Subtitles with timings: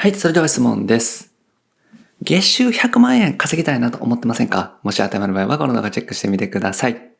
[0.00, 1.34] はい、それでは質問です。
[2.22, 4.78] 月収100万円稼ぎたいなと思ってませんか？
[4.82, 7.10] もし当てはまる場合はこの動画チェックしてみてください。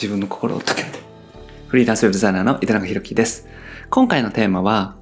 [0.00, 0.98] 自分の心を解けて。
[1.68, 3.46] フリーランスウェブデザイナーの板中宏樹です。
[3.90, 4.96] 今回のテーマは、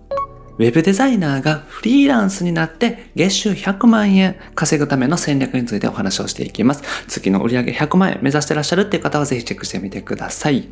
[0.60, 6.82] ウェブデザイナーがフリーランスになって月収100万円稼ぐための戦略についてお話をしていきます。
[7.08, 10.68] 月の売上100万円目指してらっしゃるっていう方はぜひチェックしてみてください。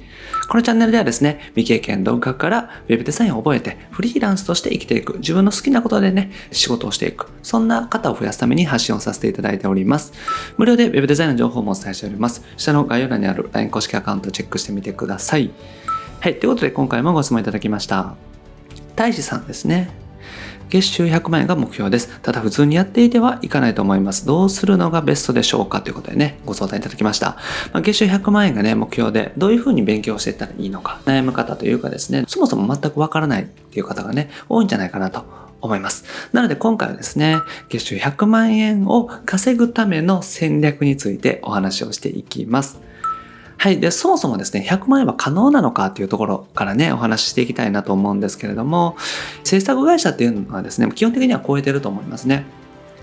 [0.51, 10.13] このチャンネルではですね、未経験動画からウェブデザインを覚えてフリーランスとして生きていく、自分の好きなことでね、仕事をしていく、そんな方を増やすために発信をさせていただいております。
[10.59, 12.45] 無料でウェブデザインの情報もお伝えしております。
[12.59, 15.51] 下の概要欄にある LINE 公式アカウントチェックしてみてください。
[16.21, 18.38] はい、ということで今回もご質問いただきました。
[18.99, 19.89] 大志さんですね。
[20.71, 22.21] 月収100万円が目標です。
[22.21, 24.27] ただ普通にやっていてはいかないと思います。
[24.27, 27.37] どうするのがベストでしょうかということでね、ご相談いただきました。
[27.73, 35.25] まあ、月収100万円がね、目標で、どういうふうに勉強していったらいいのか、悩む方というかですね、そもそも全くわからないっていう方がね、多いんじゃないかなと
[35.61, 36.05] 思います。
[36.33, 37.37] なので今回はですね、
[37.69, 42.88] 月収100万円を稼ぐための戦略についてお話をしていきます。
[43.61, 43.81] はい。
[43.81, 48.97] で、そもそもですね、100万円は可能なのかっていうところからね、お話ししていきたいなと思うんですけれども、
[49.43, 52.45] 制作会社っていうのはですね、基本的には超えてると思いますね。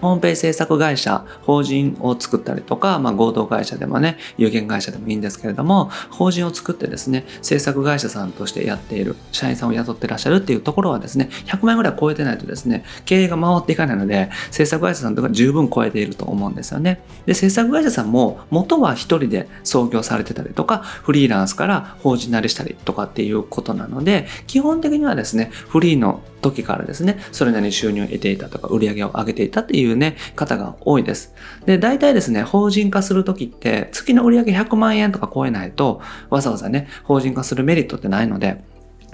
[0.02, 17.02] ホームページ制作会社、法人を作ったりとか、まあ、合同会社でもね、有限会社でもいいんですけれども、法人を作ってですね、制作会社さんとしてやっている、社員さんを雇ってらっしゃるっていうところはですね、100万円ぐらい超えてないとですね、経営が回っていかないので、制作会社さんとか十分超えていると思うんですよね。
[17.26, 31.34] で、制作会社さんも元は一人で創業されてたりとか、フリーランスから法人なりしたりとかっていうことなので、基本的にはですね、フリーの時からですね、それなりに収入を得ていたとか、売り上げを上げていたっていうね、方が多いです。
[31.66, 38.64] で、大体ですね、法人化する時って、月の売り上げ100万円とか超えないと、わざわざね、法人化するメリットってないので、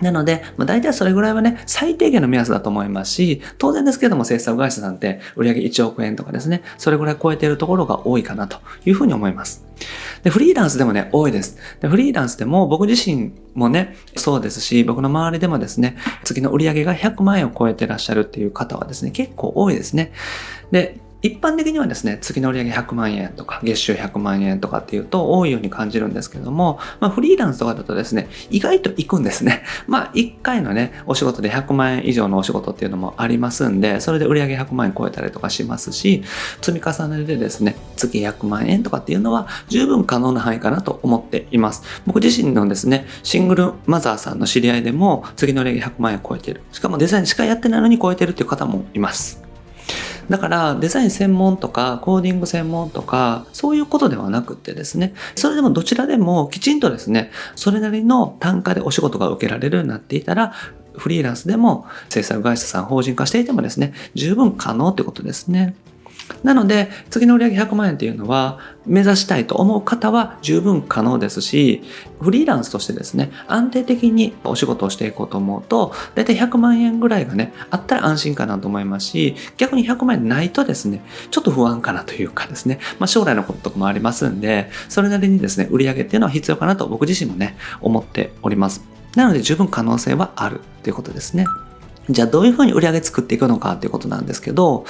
[0.02, 9.66] なので、まあ、大体それぐらいはね、最低限の目安だと思いますし、当然ですけども制作会社さんって売上1億円とかですね、それぐらい超えているところが多いかなというふうに思います。
[10.24, 11.58] で、フリーランスでもね、多いです。
[11.80, 20.12] でフリーランスでも僕自身もね、そうですし、僕の周りでもですね、月の売り上げが100万円を超えてらっしゃるっていう方はですね、結構多いですね。
[20.72, 29.64] で、一般的にはですね、月の売上100万円とか、月収100万円とかっていうと多いように感じるんですけども、まあフリーランスとかだとですね、意外と行くんですね。
[29.88, 36.24] まあ一回のね、お仕事で100万円以上のお仕事っていうのもありますんで、それで売上100万円超えたりとかしますし、
[36.62, 41.84] 積み重ねでですね、月100万円とかっていうのは十分可能な範囲かなと思っています。
[42.08, 46.62] 僕自身のですね、シングルマザーさんの知り合いでも、月の売上100万円超えてる。
[46.72, 49.41] しかもデザインしかやってないのに超えてるっていう方もいます。
[50.32, 60.54] だからデザイン専門とかコーディング専門とかそういうことではなくてですね、それでもどちらでもきちんとですね、それなりの単価でお仕事が受けられるようになっていたら、
[60.94, 65.76] フリーランスでも制作会社さん法人化していてもですね、十分可能ってことですね。
[66.44, 71.84] なので、次の売上100万円っていうのは、目指したいと思う方は十分可能ですし、
[72.20, 88.84] フリーランスとしてですね、安定的にお仕事をしていこうと思うと、だいたい100万円ぐらいがね、あったら安心かなと思いますし、逆に100万円ないとですね、ちょっと不安かなというかですね、まあ将来のこととかもありますんで、それなりにですね、売上っていうのは必要かなと僕自身もね、思っております。
[89.16, 91.46] なので十分可能性はあるということですね。
[92.10, 94.86] じゃあどういうふうに売り上げ作っていくのかっていうことなんですけど、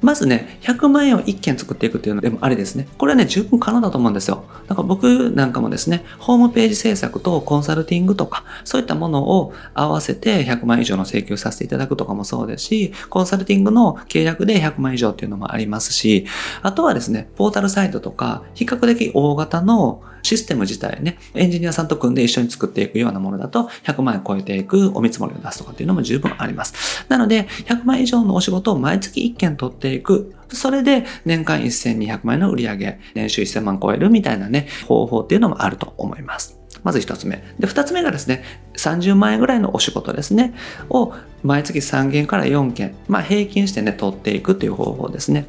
[0.00, 2.88] まずね、100万円を1件作っていくっていうのでもありですね。
[2.98, 4.44] これはね、十分可能だと思うんですよ。
[4.66, 16.26] だから僕なんかもですね、ホームページ制作とコンサルティングとか、そういったものを合わせて100万以上の請求させていただくとかもそうですし、コンサルティングの契約で100万以上っていうのもありますし、
[16.62, 27.06] あとはですね、ポータルサイトとか、比較的大型のシステム自体ね、エンジニアさんと組んで一緒に作っていくようなものだと、100万円超えていくお見積もりを出すとかっていうのも十分あります。
[27.08, 30.34] なので、100万以上のお仕事を毎月1件取っていく。
[30.52, 36.58] それで年間1200万円の売り上げ、年収1000万超えるみたいなね、方法っていうのもあると思います。
[36.82, 37.42] まず一つ目。
[37.58, 38.42] で、二つ目がですね、
[38.76, 40.54] 30万円ぐらいのお仕事ですね、
[40.88, 45.46] を毎月3件から4件、まあ平均してね、取っていくという方法ですね。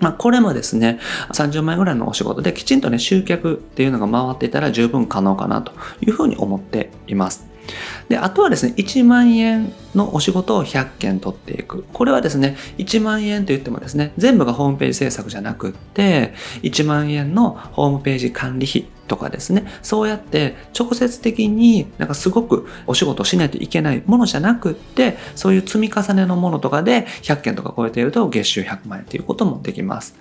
[0.00, 0.98] まあ、これもですね、
[1.32, 7.50] 30万円ぐらいのお仕事できちんとね、集客っていうのが回っていたら十分可能かなというふうに思っています。
[8.08, 11.84] で、あとはですね、1万円のお仕事を100件取っていく。
[11.92, 30.14] これはですね、1万円と言ってもですね、全部がホームページ制作じゃなくって、1万円のホームページ管理費とかですね、そうやって直接的になんかすごくお仕事をしないといけないものじゃなくって、そういう積み重ねのものとかで100件とか超えていると月収100万円ということもできます。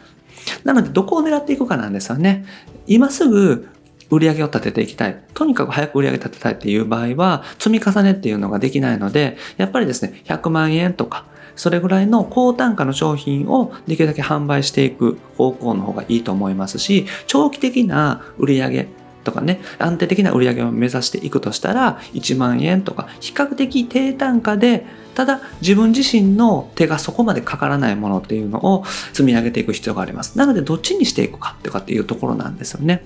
[0.63, 2.45] なので、どこを狙っていくかなんですよね。
[2.87, 3.67] 今すぐ
[4.09, 5.19] 売り上げを立てていきたい。
[5.33, 11.25] とにかく早く売り上げ立てたいっていう場合は、積み重ねっていうのができないので、やっぱりですね、100万円とか、
[11.55, 18.87] それぐらいの高単価の商品をできるだけ販売していく方向の方がいいと思いますし、長期的な売り上げ
[19.23, 24.85] とかね、安定的な売り上げを目指していくとしたら、1万円とか、比較的低単価で、
[25.15, 30.37] ただ自分自身の手がそこまでかからないものっていうのを積み上げていく必要があります。
[30.37, 33.03] なので、どっちにしていくかってかっていうところなんですよね。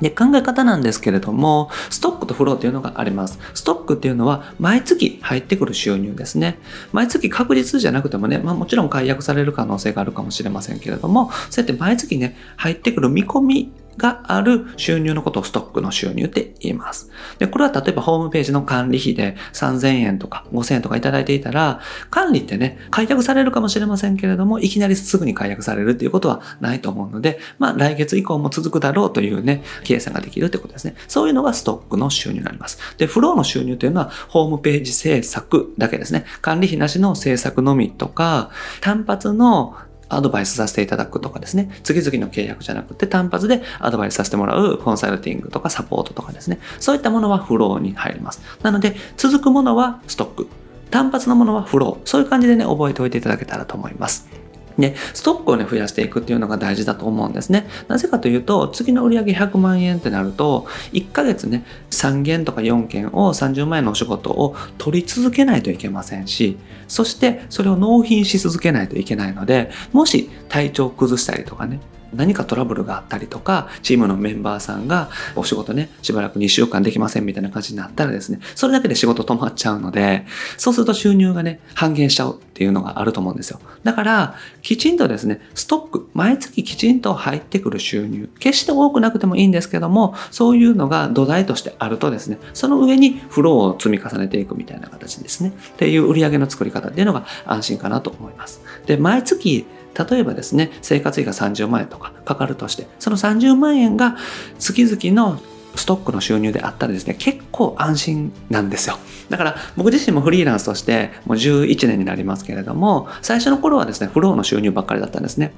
[0.00, 3.38] で、考え方なんですけれども、ストックとフローというのがあります。
[3.54, 6.58] ストックっていうのは、毎月入ってくる収入ですね。
[6.92, 17.10] 毎月確実じゃなくてもね、まあもちろん解約される可能性があるかもしれませんけれども、そうやって毎月ね、入ってくる見込みがある収入のことをストックの収入って言います。
[17.38, 21.80] で、これは例えばホームページの管理費で3000円とか5000円とかいただいていたら、
[22.10, 30.94] 管理ってね、解約されるかもしれませんけれども、いきなりすぐに解約されるっていうことはないと思うので、まあ来月以降も続くだろうというね、計算ができるってことですね。
[31.08, 32.78] そういうのがストックの収入になります。
[32.98, 36.24] で、フローの収入というのは、ホームページ制作だけですね。
[36.40, 38.50] 管理費なしの制作のみとか、
[38.80, 39.76] 単発の
[40.08, 48.42] アドバイスさせていただくとかですね、次々の契約じゃなくて単発でアドバイスさせてもらうコンサルティングとかサポートとかですね、そういったものはフローに入ります。
[48.62, 50.48] なので、続くものはストック、
[50.90, 54.43] 単発のものはフロー、そういう感じでね、覚えておいていただけたらと思います。
[54.78, 57.66] で、ストックをね、増やしていくっていうのが大事だと思うんですね。
[57.88, 71.80] なぜかというと、次の売上100万円ってなると、1ヶ月ね、3件とか4件を30万円のお仕事を取り続けないといけませんし、そしてそれを納品し続けないといけないので、もし体調を崩したりとかね、
[72.14, 80.26] 何かトラブルがあったりとか、チームのメンバーさんがお仕事ね、しばらく2週間できませんみたいな感じになったらですね、それだけで仕事止まっちゃうので、
[80.56, 83.60] そうすると収入がね、半減しちゃうっていうのがあると思うんですよ。
[83.82, 95.52] だから、きちんとですね、ストック、毎月きちんと入ってくる収入、決して多くなくてもいいんですけども、そういうのが土台としてあるとですね、その上にフローを積み重ねていくみたいな形ですね。
[95.74, 98.62] っていう売り上げの作り方っていうのが安心かなと思います。
[98.86, 99.66] で、毎月
[99.96, 104.16] 例えばですね、生活費が30万円とかかかるとして、その30万円が
[104.58, 105.40] 月々の
[105.76, 108.96] ストックの収入であったらですね、結構安心なんですよ。
[109.28, 115.52] だから僕自身もフリーランスとしてもう11年になりますけれども、最初の頃はですね、フローの収入ばっかりだったんですね。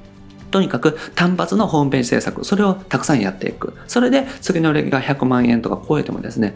[0.50, 3.74] とにかく単発のホームページ制作、それをたくさんやっていく。
[3.86, 6.54] それで次の売りが100万円とか超えてもですね、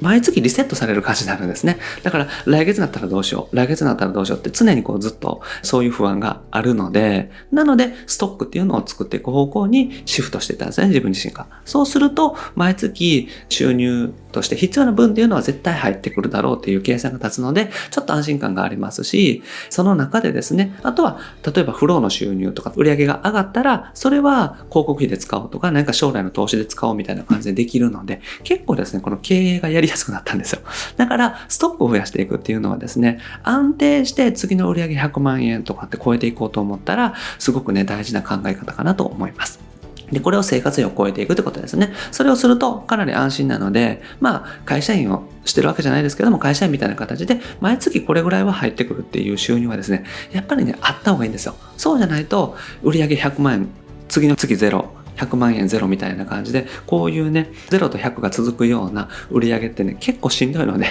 [0.00, 1.78] 毎月リセットされる感じになるんですね。
[2.02, 11.46] だから来月になったらどうしよう、来月になったらどうしようって常にこうずっとそういう不安があるので、なのでストックっていうのを作っていく方向にシフトしていったんですね、自分自身が。
[11.64, 21.18] そうすると毎月収入として必要な分っていうのは絶対入ってくるだろうっていう計算が立つので、ちょっと安心感がありますし、その中でですね、あとは、
[21.54, 30.60] 例えばフローの収入とか売上が上がったら、それは広告費で使おうとか、何か将来の投資で使おうみたいな感じでできるので、結構ですね、この経営がやりやすくなったんですよ。
[30.96, 39.70] だから、ストックを増やしていくっていうのはですね、安定して次の売上100万円とかって超えていこうと思ったら、すごくね、大事な考え方かなと思います。
[40.12, 41.92] で、これを生活費を超えていくってことですね。
[42.10, 51.54] それをするとかなり安心なので、まあ、会社員をしてるわけじゃないですけども、会社員みたいな形で、毎月これぐらいは入ってくるっていう収入はですね、やっぱりね、あった方がいいんですよ。
[51.76, 53.68] そうじゃないと、売上100万円、
[54.08, 60.86] 次の月ゼロ、100万円ゼロみたいな感じで、こういうね、0と100が続くような売り上げってね、結構しんどいので、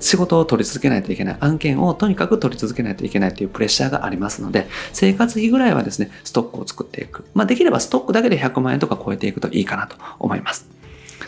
[0.00, 7.24] 仕事を取り続けないといけない、案件をとにかく取り続けないといけないっていうプレッシャーがありますので、生活費ぐらいはですね、ストックを作っていく。
[7.34, 10.68] まあ、できればストックだけで100万円とか超えていくといいかなと思います。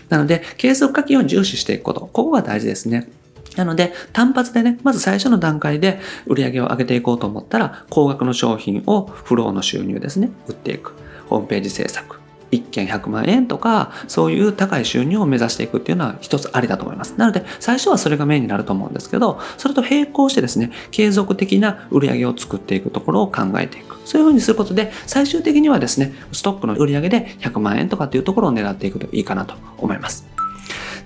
[0.09, 3.09] なので、継続課金を重視していくこと、ここが大事ですね。
[3.57, 10.93] なので、単発でね、まず最初の段階で売り上げを上げていこうと思ったら、高額の商品をフローの収入ですね、売っていく。
[11.29, 12.24] ホームページ制作。
[12.55, 17.15] 1件100万円とか、そういう高い収入を目指していくっていうのは一つありだと思います。
[17.17, 23.97] なので、最初はそれがメインになると思うんですけど、それと並行してですね、継続的な売り上げを作っていくところを考えていく。
[24.05, 30.34] そういうふうにすることで、最終的にはですね、ストックの売り上げで100万円とかっていうところを狙っていくといいかなと思います。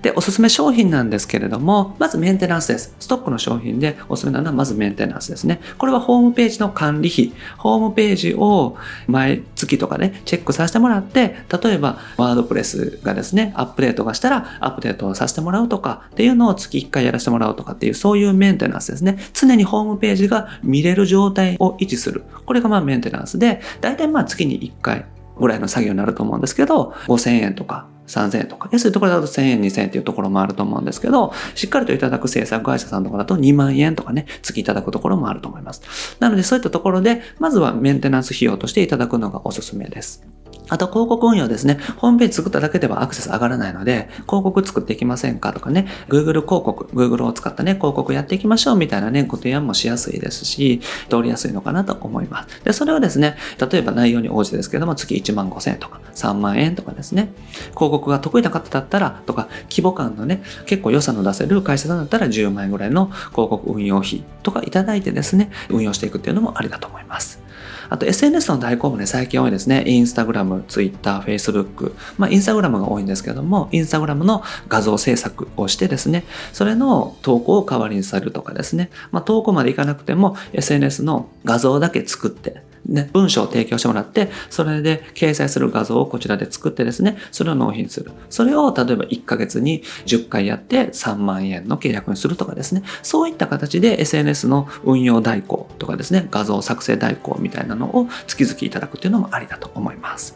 [0.01, 2.95] で、おすすめ商品なんですけれども、まずメンテナンスです。
[2.99, 5.59] ストックの商品でおすすめなのはまずメンテナンスですね。
[5.77, 8.77] これはホームページの管理費、ホームページを
[9.07, 19.17] 毎月とかね、チェックさせてもらって、例えばワードプレスがですね、アップデートがしたらアップデートをさせてもらうとかっていうのを月1回やらせてもらうとかっていうそういうメンテナンスですね。
[19.33, 22.23] 常にホームページが見れる状態を維持する。
[22.45, 25.05] これがまあメンテナンスで、だいたいまあ月に1回
[25.39, 35.81] ぐらいの作業になると思うんですけど、5000円とか3000円とか、安いところだと1000円、2000円っていうところもあると思うんですけど、しっかりといただく制作会社さんとかだと2万円とかね、月いただくところもあると思います。
[36.19, 40.23] なのでそういったところで、まずはメンテナンス費用としていただくのがおすすめです。
[40.69, 41.79] あと広告運用ですね。
[41.97, 52.63] ホームページ作っただけではアクセス上がらないので、広告作っていきませんかとかね、Google 広告、Google を使ったね、広告やっていきましょうみたいなね、ご提案もしやすいですし、通りやすいのかなと思います。
[52.63, 53.35] で、それをですね、
[53.71, 57.33] 例えば内容に応じてですけども、月1万5千円とか3万円とかですね、
[57.75, 67.48] 広告が得意な方だったら、とか、規模感のね、結構予算の出せる会社さんだったら10万円ぐらいの広告運用費とかいただいてですね、運用していくっていうのもありだと思います。
[67.89, 69.83] あと SNS の代行もね、最近多いですね。
[69.87, 71.95] インスタグラム、ツイッター、フェイスブック。
[72.17, 78.89] まあ、インスタグラムが多いんですけども、インスタグラムの画像制作をしてですね、それの投稿を代わりにされるとかですね。
[79.11, 88.11] まあ、投稿までいかなくても、SNS の画像だけ作って、ね、文章を提供してもらって、それで掲載する画像をこちらで作ってですね、それを納品する。
[88.29, 100.35] それを例えば1ヶ月に10回やって3万円の契約にするとかですね、そういった形で SNS の運用代行とかですね、画像作成代行みたいなのを月々いただくっていうのもありだと思います。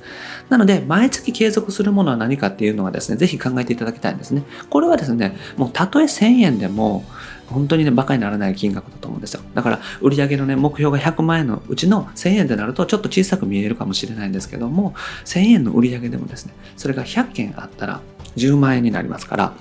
[0.49, 4.43] なので、毎月継続するものは何かっていうのはですね、ぜひ考えていただきたいんですね。
[4.69, 7.03] これはですね、もうたとえ1000円でも、
[7.53, 9.41] 本当にね、馬鹿にならない金額だと思うんですよ。
[9.53, 14.93] だから、売上のね、目標が100万円のうちの1000円でなると、ちょっと小さく見えるかもしれないんですけども、
[15.25, 18.01] 1000円の売上でもですね、それが100件あったら
[18.35, 19.53] 10万円になりますから、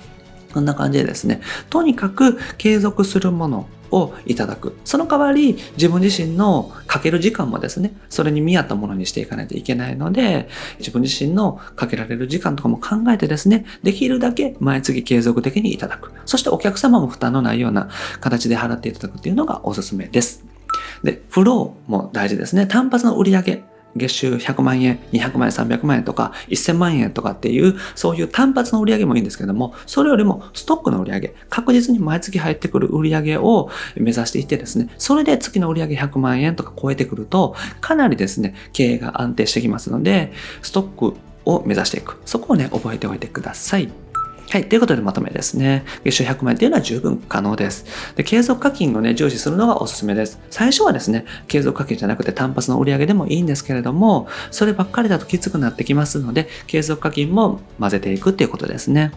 [0.53, 4.75] こんな感じでですね、とにかく継続するものをいただく。
[4.83, 16.11] その代わり自分自身のかける時間もですね、それに見合ったものにしていかないといけないので、自分自身のかけられる時間とかも考えてですね、できるだけ毎月継続的にいただく。
[16.25, 20.43] そしてお客様も負担のないような形で払っていただくっていうのがおすすめです。
[21.03, 22.65] で、フローも大事ですね。
[22.65, 23.63] 単発の売り上げ
[23.95, 42.19] 月収100万円、200万円、300万円とか、1000万円とかっていう、そういう単発の売り上げもいいんですけども、それよりもストックの売り上げ、確実に毎月入ってくる売り上げを目指していてですね、それで月の売り上げ100万円とか超えてくると、かなりですね、経営が安定してきますので、ストックを目指していく。
[42.25, 44.02] そこをね、覚えておいてください。
[44.49, 44.69] はい。
[44.69, 45.83] ということでまとめですね。
[46.03, 47.85] 月収100万円というのは十分可能です。
[48.15, 50.39] で、継続課金をね、重視するのがおすすめです。
[50.51, 59.11] 最初はですね、継続課金じゃなくて単発の売り上げでもいいんですけれども、そればっかりだときつくなってきますので、継続課金も混ぜていくっていうことですね。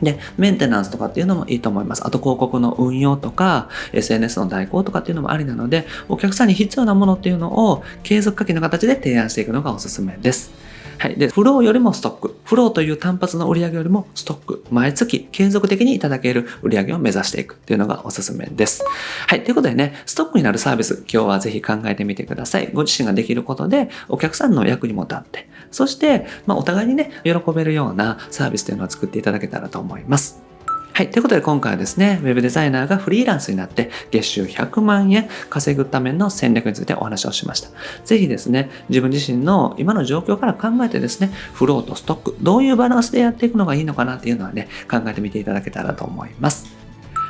[0.00, 2.04] で、メンテナンスとかっていうのもいいと思います。
[2.04, 10.61] あと広告の運用とか、SNS の代行とかっていうのもありなので、お客さんに必要なものっていうのを継続課金の形で提案していくのがおすすめです。
[11.02, 11.16] はい。
[11.16, 12.36] で、フローよりもストック。
[12.44, 14.64] フローという単発の売り上げよりもストック。
[14.70, 18.84] 毎月継続的にいただける売り上げを目指していくというのがおすすめです。
[19.26, 19.42] はい。
[19.42, 22.70] ということでね、ストックになるサービス、今日はぜひ考えてみてください。
[22.72, 30.51] ご自身ができることで、お客さんの役にも立って、そして、まあ、お互いにね、喜べるようなサービスというのを作っていただけたらと思います。
[30.94, 31.10] はい。
[31.10, 37.70] ということで今回はですね、ウェブデザイナーがフリーランスになって月収100万円稼ぐための戦略についてお話をしました。
[38.04, 46.81] ぜひですね、自分自身の今の状況から考えてですね、フローとストック、どういうバランスでやっていくのがいいのかなっていうのはね、考えてみていただけたらと思います。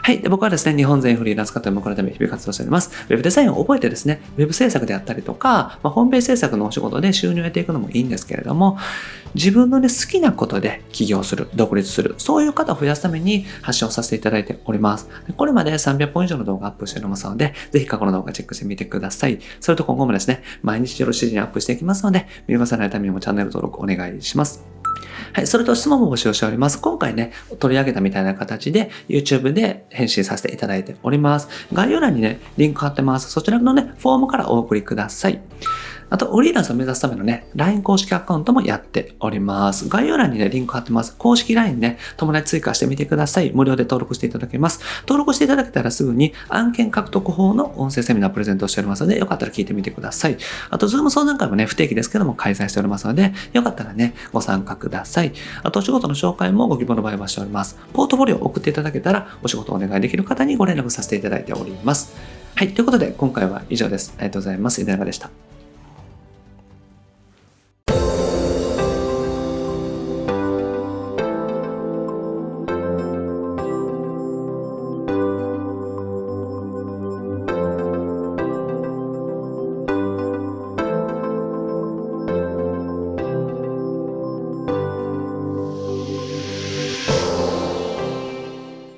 [0.05, 0.19] はい。
[0.21, 2.91] で僕はですね、日本全フリーランス化という目のため日々活動しております。
[3.09, 8.79] ウェブデザインを覚えてですね、ウェブ制作であったりとか、まあ、ホームページ制作のお仕事で収入を得ていくのもいいんですけれども、
[9.37, 15.09] 自分のね、好きなことで起業する、独立する、そういう方を増やすために発信をさせていただいております。
[15.37, 19.39] これまで300本以上の動画アップしておりますので、ぜひ過去の動画チェックしてみてください。
[19.61, 24.65] それと今後もですね、毎日よろしい時にアップしていきますので、見逃さないためにもチャンネル登録お願いします。
[25.33, 25.47] はい。
[25.47, 26.81] それと質問も募集しております。
[26.81, 31.49] 今回ね、取り上げたみたいな形で YouTube で返信させていただいております。
[31.73, 33.31] 概要欄にね、リンク貼ってます。
[33.31, 35.41] そちらのね、フォームからお送りください。
[36.13, 39.89] あと、フリーランスを目指すためのね、LINE 公式アカウントもやっております。
[39.89, 41.17] 概要欄にね、リンク貼ってます。
[41.17, 43.51] 公式 LINE ね、友達追加してみてください。
[43.55, 44.81] 無料で登録していただけます。
[45.09, 50.37] 登録していただけたらすぐに案件獲得法の音声セミナープレゼントしておりますので、よかったら聞いてみてください。
[50.69, 55.33] あと、Zoom 相談会もね、不定期ですけども開催しておりますので、よかったらね、ご参加ください。
[55.63, 57.79] あと、お仕事の紹介もご希望の場合はしております。
[57.95, 62.13] ポートフォリオを送っていただけたら、お仕事をお願いできる方にご連絡させていただいております。
[62.55, 62.75] はい。
[62.75, 64.13] ということで、今回は以上です。
[64.19, 64.83] ありがとうございます。
[64.83, 65.52] 井上でした。